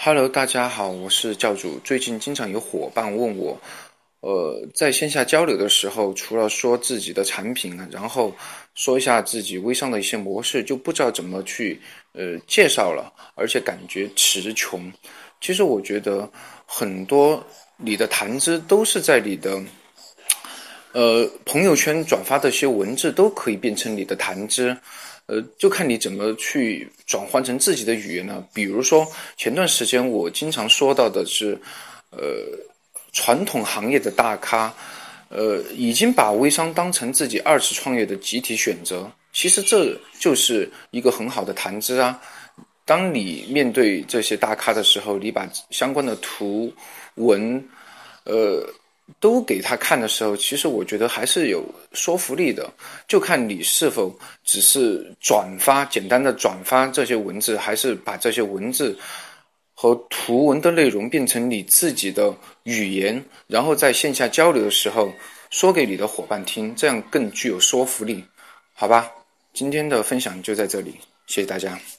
[0.00, 1.76] Hello，大家好，我是教主。
[1.80, 3.60] 最近经常有伙伴问我，
[4.20, 8.32] 呃，在线下交流的时候，除了说自己的产品，然后
[8.76, 11.80] 说一下自己微商的一些模式，就不知道怎么去
[12.12, 14.90] 呃介绍了，而且感觉词穷。
[15.40, 16.30] 其实我觉得
[16.64, 17.44] 很多
[17.76, 19.60] 你的谈资都是在你的
[20.92, 24.76] 呃朋友圈转发的一些文字都可以变成你的谈资。
[25.28, 28.42] 呃，就看你怎么去转换成自己的语言呢？
[28.54, 29.06] 比如说，
[29.36, 31.52] 前段时间我经常说到的是，
[32.08, 32.18] 呃，
[33.12, 34.74] 传统行业的大咖，
[35.28, 39.10] 呃，已经把微商当成自己二次创业的集体选择。
[39.34, 42.18] 其实这就是一个很好的谈资啊。
[42.86, 46.72] 当你面对这些大咖的时候，你把相关的图
[47.16, 47.62] 文，
[48.24, 48.66] 呃。
[49.20, 52.70] 都给他看的时候，其实我觉得还是有说服力的，
[53.06, 58.96] 就看你是否只是转发简单的转发这些文字，还是把这些文字
[59.74, 65.12] 和图文的内容变成你自己的语言，然后在线下交流的时候
[65.50, 68.24] 说给你的伙伴听，这样更具有说服力，
[68.74, 69.10] 好吧？
[69.54, 70.94] 今天的分享就在这里，
[71.26, 71.97] 谢谢大家。